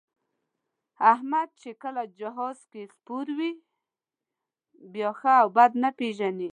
احمد 1.13 1.49
چې 1.61 1.69
کله 1.83 2.01
جهاز 2.19 2.59
کې 2.71 2.83
سپور 2.95 3.27
وي، 3.37 3.51
بیا 4.93 5.09
ښه 5.19 5.33
او 5.41 5.47
بد 5.57 5.71
نه 5.83 5.89
پېژني. 5.99 6.49